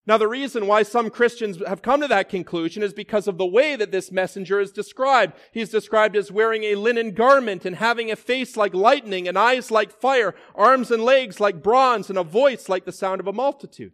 [0.06, 3.46] Now, the reason why some Christians have come to that conclusion is because of the
[3.46, 5.34] way that this messenger is described.
[5.52, 9.70] He's described as wearing a linen garment and having a face like lightning and eyes
[9.70, 13.32] like fire, arms and legs like bronze and a voice like the sound of a
[13.32, 13.92] multitude.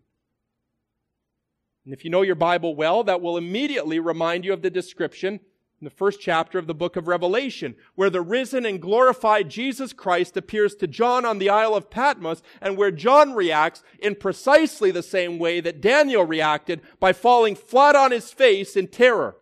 [1.85, 5.41] And if you know your Bible well, that will immediately remind you of the description
[5.81, 9.93] in the first chapter of the book of Revelation, where the risen and glorified Jesus
[9.93, 14.91] Christ appears to John on the Isle of Patmos, and where John reacts in precisely
[14.91, 19.37] the same way that Daniel reacted by falling flat on his face in terror.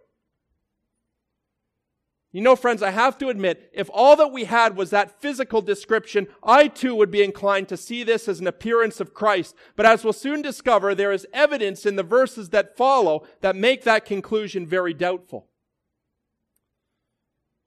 [2.32, 5.62] You know, friends, I have to admit, if all that we had was that physical
[5.62, 9.54] description, I too would be inclined to see this as an appearance of Christ.
[9.76, 13.84] But as we'll soon discover, there is evidence in the verses that follow that make
[13.84, 15.46] that conclusion very doubtful.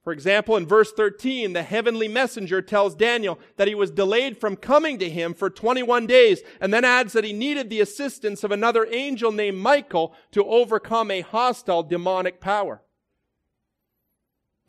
[0.08, 4.56] For example, in verse 13, the heavenly messenger tells Daniel that he was delayed from
[4.56, 8.50] coming to him for 21 days, and then adds that he needed the assistance of
[8.50, 12.80] another angel named Michael to overcome a hostile demonic power.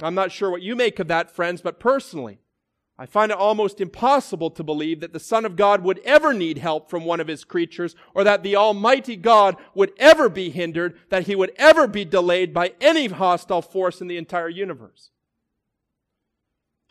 [0.02, 2.39] I'm not sure what you make of that, friends, but personally,
[2.97, 6.58] I find it almost impossible to believe that the Son of God would ever need
[6.58, 10.97] help from one of his creatures, or that the Almighty God would ever be hindered,
[11.08, 15.12] that he would ever be delayed by any hostile force in the entire universe.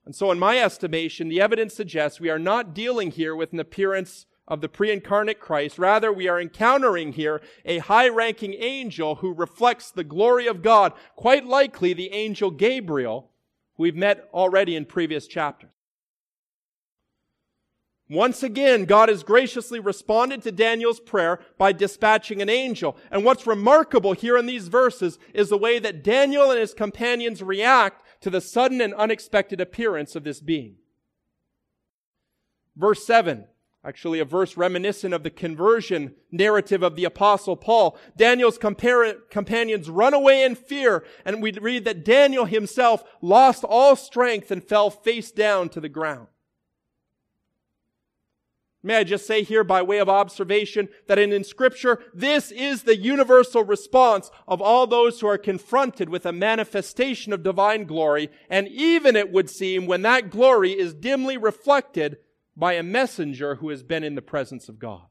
[0.08, 3.60] And so, in my estimation, the evidence suggests we are not dealing here with an
[3.60, 5.78] appearance of the pre-incarnate Christ.
[5.78, 11.44] Rather, we are encountering here a high-ranking angel who reflects the glory of God, quite
[11.44, 13.28] likely the angel Gabriel,
[13.76, 15.72] who we've met already in previous chapters.
[18.08, 22.96] Once again, God has graciously responded to Daniel's prayer by dispatching an angel.
[23.10, 27.42] And what's remarkable here in these verses is the way that Daniel and his companions
[27.42, 30.76] react to the sudden and unexpected appearance of this being.
[32.76, 33.46] Verse 7,
[33.85, 37.98] actually a verse reminiscent of the conversion narrative of the apostle Paul.
[38.16, 43.96] Daniel's compar- companions run away in fear, and we read that Daniel himself lost all
[43.96, 46.28] strength and fell face down to the ground.
[48.88, 52.85] May I just say here by way of observation that in, in scripture, this is
[52.85, 58.31] the universal response of all those who are confronted with a manifestation of divine glory.
[58.48, 62.16] And even it would seem when that glory is dimly reflected
[62.57, 65.03] by a messenger who has been in the presence of God.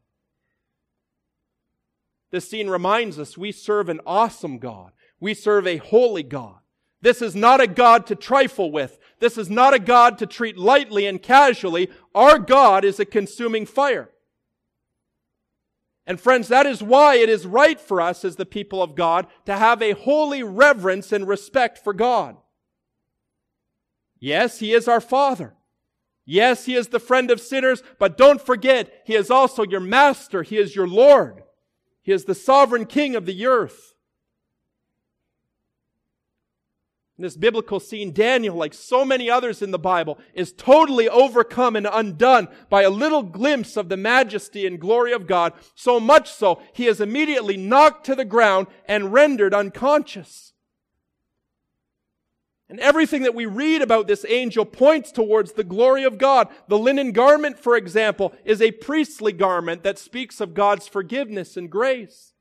[2.32, 4.92] This scene reminds us we serve an awesome God.
[5.20, 6.62] We serve a holy God.
[7.02, 8.98] This is not a God to trifle with.
[9.20, 11.90] This is not a God to treat lightly and casually.
[12.14, 14.10] Our God is a consuming fire.
[16.06, 19.28] And friends, that is why it is right for us as the people of God
[19.46, 22.38] to have a holy reverence and respect for God.
[24.20, 25.56] Yes, He is our Father.
[26.26, 30.44] Yes, He is the friend of sinners, but don't forget, He is also your Master.
[30.44, 31.44] He is your Lord.
[32.02, 33.94] He is the sovereign King of the earth.
[37.18, 41.76] In this biblical scene, Daniel, like so many others in the Bible, is totally overcome
[41.76, 46.32] and undone by a little glimpse of the majesty and glory of God, so much
[46.32, 50.54] so he is immediately knocked to the ground and rendered unconscious.
[52.70, 56.50] And everything that we read about this angel points towards the glory of God.
[56.68, 61.70] The linen garment, for example, is a priestly garment that speaks of God's forgiveness and
[61.70, 62.34] grace.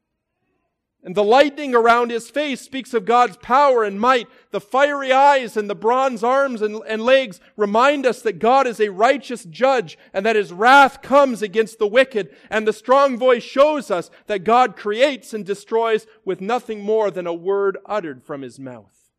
[1.07, 4.27] And the lightning around his face speaks of God's power and might.
[4.51, 8.81] The fiery eyes and the bronze arms and, and, legs remind us that God is
[8.81, 12.35] a righteous judge and that his wrath comes against the wicked.
[12.51, 17.29] And the strong voice shows us that God creates and destroys with nothing more than
[17.29, 19.13] a word uttered from his mouth.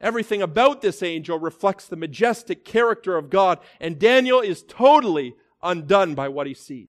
[0.00, 6.14] Everything about this angel reflects the majestic character of God, and Daniel is totally undone
[6.14, 6.86] by what he sees.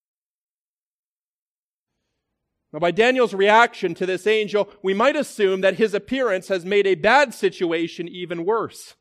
[2.74, 6.88] Now, by Daniel's reaction to this angel, we might assume that his appearance has made
[6.88, 8.95] a bad situation even worse.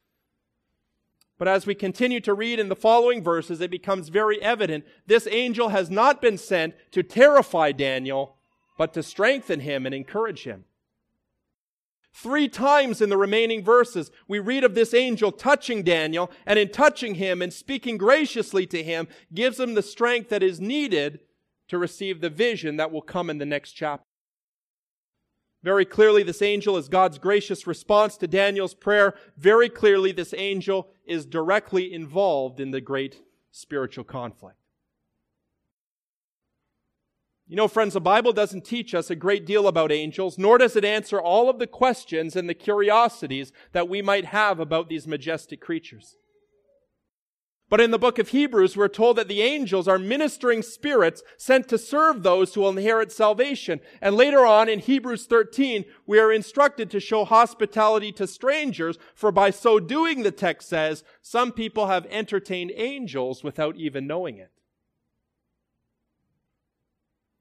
[1.39, 5.27] But as we continue to read in the following verses, it becomes very evident this
[5.31, 8.37] angel has not been sent to terrify Daniel,
[8.77, 10.65] but to strengthen him and encourage him.
[12.13, 16.71] Three times in the remaining verses, we read of this angel touching Daniel, and in
[16.71, 21.21] touching him and speaking graciously to him, gives him the strength that is needed
[21.71, 24.05] to receive the vision that will come in the next chapter.
[25.63, 29.15] Very clearly, this angel is God's gracious response to Daniel's prayer.
[29.37, 34.57] Very clearly, this angel is directly involved in the great spiritual conflict.
[37.47, 40.75] You know, friends, the Bible doesn't teach us a great deal about angels, nor does
[40.75, 45.07] it answer all of the questions and the curiosities that we might have about these
[45.07, 46.17] majestic creatures.
[47.71, 51.69] But in the book of Hebrews, we're told that the angels are ministering spirits sent
[51.69, 53.81] to serve those who will inherit salvation.
[54.03, 59.31] And later on in Hebrews 13, we are instructed to show hospitality to strangers, for
[59.31, 64.51] by so doing, the text says, some people have entertained angels without even knowing it.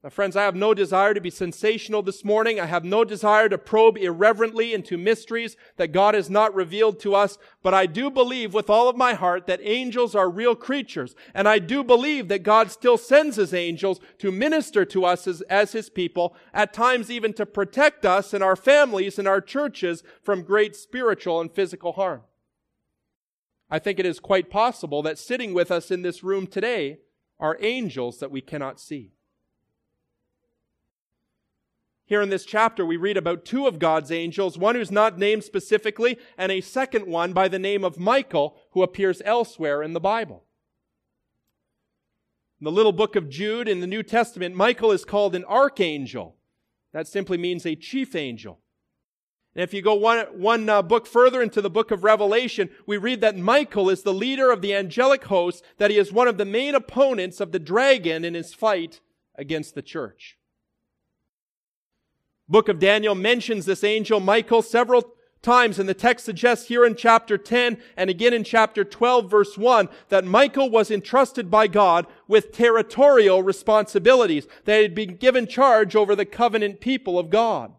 [0.02, 2.58] Now, friends, I have no desire to be sensational this morning.
[2.58, 7.14] I have no desire to probe irreverently into mysteries that God has not revealed to
[7.14, 7.36] us.
[7.62, 11.14] But I do believe with all of my heart that angels are real creatures.
[11.34, 15.42] And I do believe that God still sends his angels to minister to us as,
[15.42, 20.02] as his people, at times even to protect us and our families and our churches
[20.22, 22.22] from great spiritual and physical harm.
[23.68, 27.00] I think it is quite possible that sitting with us in this room today
[27.38, 29.12] are angels that we cannot see.
[32.10, 35.44] Here in this chapter, we read about two of God's angels, one who's not named
[35.44, 40.00] specifically, and a second one by the name of Michael, who appears elsewhere in the
[40.00, 40.42] Bible.
[42.60, 46.34] In the little book of Jude in the New Testament, Michael is called an archangel.
[46.92, 48.58] That simply means a chief angel.
[49.54, 52.96] And if you go one, one uh, book further into the book of Revelation, we
[52.96, 56.38] read that Michael is the leader of the angelic host, that he is one of
[56.38, 58.98] the main opponents of the dragon in his fight
[59.36, 60.39] against the church
[62.50, 66.94] book of Daniel mentions this angel Michael several times, and the text suggests here in
[66.94, 72.06] chapter 10 and again in chapter 12 verse 1 that Michael was entrusted by God
[72.28, 77.72] with territorial responsibilities, that he had been given charge over the covenant people of God.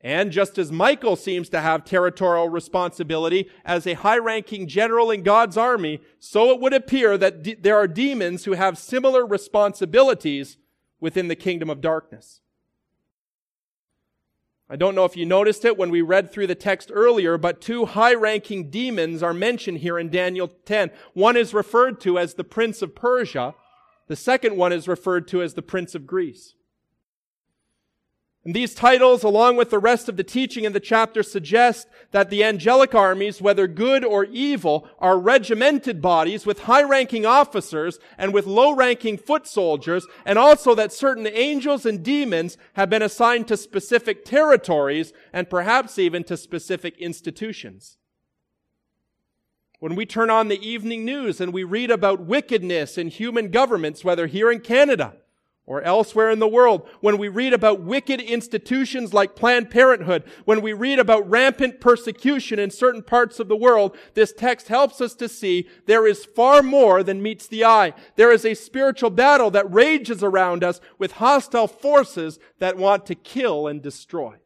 [0.00, 5.22] And just as Michael seems to have territorial responsibility as a high ranking general in
[5.22, 10.58] God's army, so it would appear that de- there are demons who have similar responsibilities
[11.04, 12.40] within the kingdom of darkness.
[14.70, 17.60] I don't know if you noticed it when we read through the text earlier, but
[17.60, 20.90] two high ranking demons are mentioned here in Daniel 10.
[21.12, 23.54] One is referred to as the prince of Persia.
[24.06, 26.54] The second one is referred to as the prince of Greece.
[28.44, 32.28] And these titles, along with the rest of the teaching in the chapter, suggest that
[32.28, 38.46] the angelic armies, whether good or evil, are regimented bodies with high-ranking officers and with
[38.46, 44.26] low-ranking foot soldiers, and also that certain angels and demons have been assigned to specific
[44.26, 47.96] territories and perhaps even to specific institutions.
[49.80, 54.04] When we turn on the evening news and we read about wickedness in human governments,
[54.04, 55.14] whether here in Canada,
[55.66, 60.60] or elsewhere in the world, when we read about wicked institutions like Planned Parenthood, when
[60.60, 65.14] we read about rampant persecution in certain parts of the world, this text helps us
[65.14, 67.94] to see there is far more than meets the eye.
[68.16, 73.14] There is a spiritual battle that rages around us with hostile forces that want to
[73.14, 74.36] kill and destroy.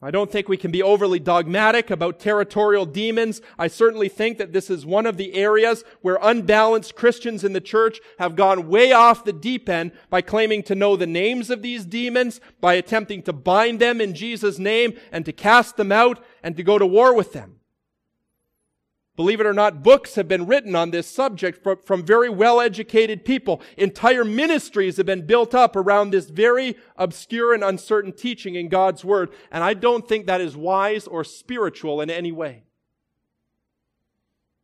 [0.00, 3.40] I don't think we can be overly dogmatic about territorial demons.
[3.58, 7.60] I certainly think that this is one of the areas where unbalanced Christians in the
[7.60, 11.62] church have gone way off the deep end by claiming to know the names of
[11.62, 16.24] these demons, by attempting to bind them in Jesus' name and to cast them out
[16.44, 17.57] and to go to war with them.
[19.18, 23.24] Believe it or not, books have been written on this subject from, very well educated
[23.24, 23.60] people.
[23.76, 29.04] Entire ministries have been built up around this very obscure and uncertain teaching in God's
[29.04, 29.30] Word.
[29.50, 32.62] And I don't think that is wise or spiritual in any way.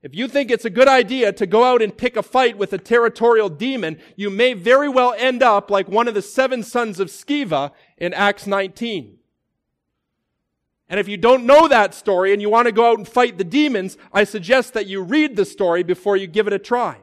[0.05, 2.73] If you think it's a good idea to go out and pick a fight with
[2.73, 7.01] a territorial demon, you may very well end up like one of the seven sons
[7.01, 9.19] of Sceva in Acts 19.
[10.95, 13.37] And if you don't know that story and you want to go out and fight
[13.37, 16.99] the demons, I suggest that you read the story before you give it a try.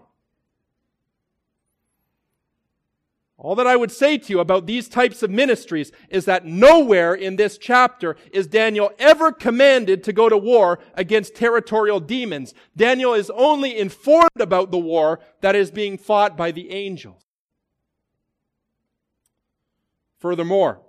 [3.37, 7.13] All that I would say to you about these types of ministries is that nowhere
[7.13, 12.53] in this chapter is Daniel ever commanded to go to war against territorial demons.
[12.77, 17.25] Daniel is only informed about the war that is being fought by the angels.
[20.19, 20.79] Furthermore,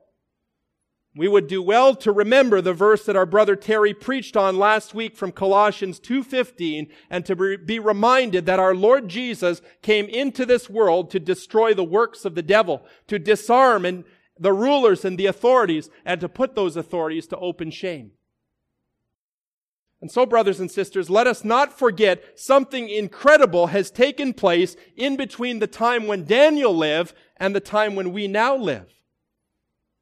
[1.14, 4.94] we would do well to remember the verse that our brother Terry preached on last
[4.94, 10.70] week from Colossians 2.15 and to be reminded that our Lord Jesus came into this
[10.70, 14.04] world to destroy the works of the devil, to disarm and
[14.38, 18.12] the rulers and the authorities and to put those authorities to open shame.
[20.00, 25.16] And so, brothers and sisters, let us not forget something incredible has taken place in
[25.16, 29.01] between the time when Daniel lived and the time when we now live.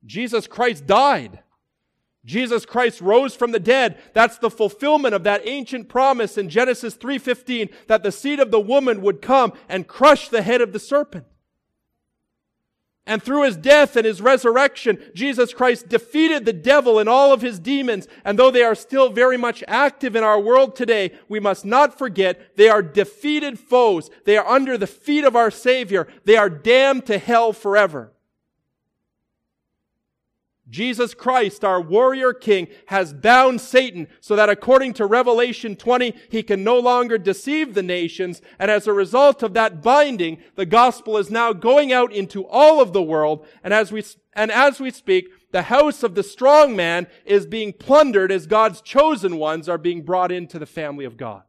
[0.04, 1.40] Jesus Christ died.
[2.24, 3.98] Jesus Christ rose from the dead.
[4.12, 8.60] That's the fulfillment of that ancient promise in Genesis 3:15 that the seed of the
[8.60, 11.24] woman would come and crush the head of the serpent.
[13.06, 17.40] And through his death and his resurrection, Jesus Christ defeated the devil and all of
[17.40, 18.06] his demons.
[18.24, 21.96] And though they are still very much active in our world today, we must not
[21.96, 24.10] forget they are defeated foes.
[24.26, 26.06] They are under the feet of our Savior.
[26.24, 28.12] They are damned to hell forever.
[30.70, 36.42] Jesus Christ, our warrior king, has bound Satan so that according to Revelation 20, he
[36.42, 38.40] can no longer deceive the nations.
[38.58, 42.80] And as a result of that binding, the gospel is now going out into all
[42.80, 43.46] of the world.
[43.64, 44.04] And as we,
[44.34, 48.80] and as we speak, the house of the strong man is being plundered as God's
[48.80, 51.42] chosen ones are being brought into the family of God.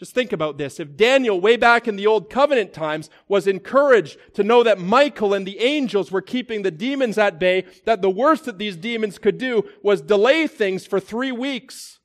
[0.00, 0.80] Just think about this.
[0.80, 5.34] If Daniel, way back in the Old Covenant times, was encouraged to know that Michael
[5.34, 9.18] and the angels were keeping the demons at bay, that the worst that these demons
[9.18, 11.98] could do was delay things for three weeks,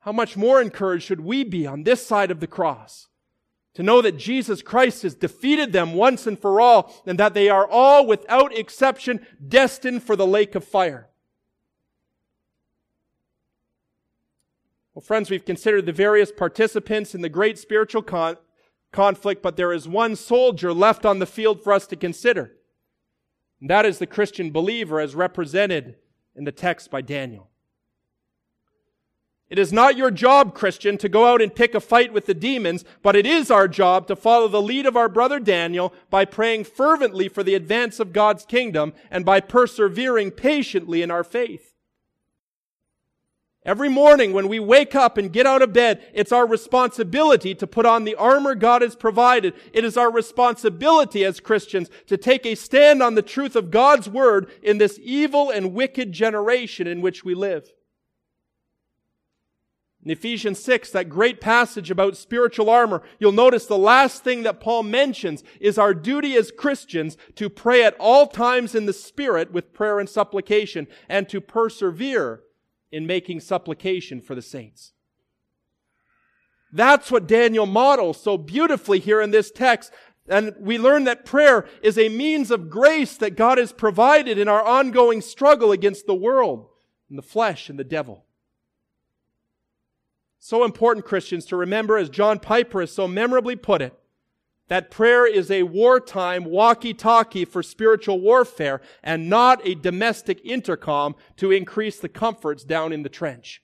[0.00, 3.08] how much more encouraged should we be on this side of the cross?
[3.72, 7.48] To know that Jesus Christ has defeated them once and for all, and that they
[7.48, 11.08] are all, without exception, destined for the lake of fire.
[14.96, 18.38] Well, friends, we've considered the various participants in the great spiritual con-
[18.92, 22.52] conflict, but there is one soldier left on the field for us to consider.
[23.60, 25.96] And that is the Christian believer as represented
[26.34, 27.50] in the text by Daniel.
[29.50, 32.32] It is not your job, Christian, to go out and pick a fight with the
[32.32, 36.24] demons, but it is our job to follow the lead of our brother Daniel by
[36.24, 41.75] praying fervently for the advance of God's kingdom and by persevering patiently in our faith.
[43.66, 47.66] Every morning when we wake up and get out of bed, it's our responsibility to
[47.66, 49.54] put on the armor God has provided.
[49.72, 54.08] It is our responsibility as Christians to take a stand on the truth of God's
[54.08, 57.72] word in this evil and wicked generation in which we live.
[60.04, 64.60] In Ephesians 6, that great passage about spiritual armor, you'll notice the last thing that
[64.60, 69.50] Paul mentions is our duty as Christians to pray at all times in the Spirit
[69.50, 72.42] with prayer and supplication and to persevere
[72.90, 74.92] in making supplication for the saints.
[76.72, 79.92] That's what Daniel models so beautifully here in this text.
[80.28, 84.48] And we learn that prayer is a means of grace that God has provided in
[84.48, 86.68] our ongoing struggle against the world
[87.08, 88.24] and the flesh and the devil.
[90.38, 93.94] So important, Christians, to remember, as John Piper has so memorably put it,
[94.68, 101.52] that prayer is a wartime walkie-talkie for spiritual warfare and not a domestic intercom to
[101.52, 103.62] increase the comforts down in the trench.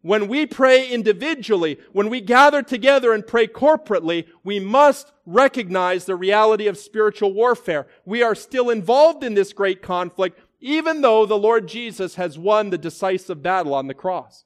[0.00, 6.14] When we pray individually, when we gather together and pray corporately, we must recognize the
[6.14, 7.88] reality of spiritual warfare.
[8.04, 12.70] We are still involved in this great conflict, even though the Lord Jesus has won
[12.70, 14.44] the decisive battle on the cross.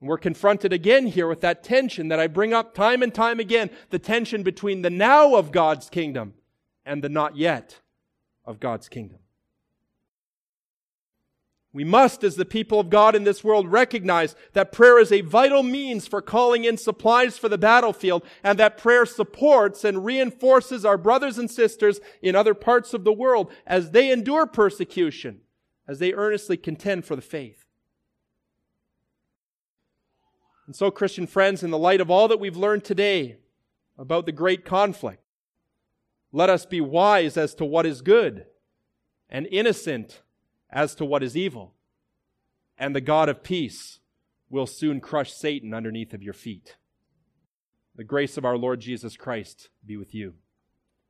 [0.00, 3.70] We're confronted again here with that tension that I bring up time and time again
[3.90, 6.34] the tension between the now of God's kingdom
[6.84, 7.80] and the not yet
[8.44, 9.18] of God's kingdom.
[11.72, 15.20] We must, as the people of God in this world, recognize that prayer is a
[15.20, 20.86] vital means for calling in supplies for the battlefield, and that prayer supports and reinforces
[20.86, 25.40] our brothers and sisters in other parts of the world as they endure persecution,
[25.86, 27.65] as they earnestly contend for the faith.
[30.66, 33.36] And so, Christian friends, in the light of all that we've learned today
[33.96, 35.22] about the great conflict,
[36.32, 38.46] let us be wise as to what is good
[39.30, 40.22] and innocent
[40.70, 41.74] as to what is evil.
[42.76, 44.00] And the God of peace
[44.50, 46.76] will soon crush Satan underneath of your feet.
[47.94, 50.34] The grace of our Lord Jesus Christ be with you.